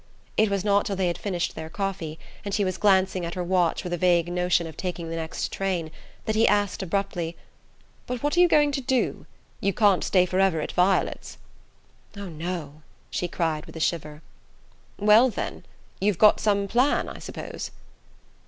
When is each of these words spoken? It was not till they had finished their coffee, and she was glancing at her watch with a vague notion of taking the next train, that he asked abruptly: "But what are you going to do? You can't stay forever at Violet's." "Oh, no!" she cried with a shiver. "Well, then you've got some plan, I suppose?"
It 0.35 0.49
was 0.49 0.65
not 0.65 0.87
till 0.87 0.95
they 0.95 1.05
had 1.05 1.17
finished 1.19 1.53
their 1.53 1.69
coffee, 1.69 2.17
and 2.43 2.55
she 2.55 2.65
was 2.65 2.79
glancing 2.79 3.23
at 3.23 3.35
her 3.35 3.43
watch 3.43 3.83
with 3.83 3.93
a 3.93 3.99
vague 3.99 4.31
notion 4.33 4.65
of 4.65 4.75
taking 4.75 5.11
the 5.11 5.15
next 5.15 5.51
train, 5.51 5.91
that 6.25 6.33
he 6.33 6.47
asked 6.47 6.81
abruptly: 6.81 7.35
"But 8.07 8.23
what 8.23 8.35
are 8.35 8.39
you 8.39 8.47
going 8.47 8.71
to 8.71 8.81
do? 8.81 9.27
You 9.59 9.73
can't 9.73 10.03
stay 10.03 10.25
forever 10.25 10.59
at 10.59 10.71
Violet's." 10.71 11.37
"Oh, 12.17 12.29
no!" 12.29 12.81
she 13.11 13.27
cried 13.27 13.67
with 13.67 13.75
a 13.75 13.79
shiver. 13.79 14.23
"Well, 14.97 15.29
then 15.29 15.67
you've 15.99 16.17
got 16.17 16.39
some 16.39 16.67
plan, 16.67 17.07
I 17.07 17.19
suppose?" 17.19 17.69